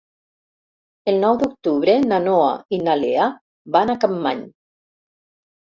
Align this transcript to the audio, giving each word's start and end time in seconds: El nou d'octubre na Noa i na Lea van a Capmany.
El 1.13 1.19
nou 1.23 1.37
d'octubre 1.43 1.95
na 2.07 2.19
Noa 2.25 2.49
i 2.79 2.81
na 2.89 2.97
Lea 3.03 3.29
van 3.79 3.97
a 3.97 3.99
Capmany. 4.07 4.45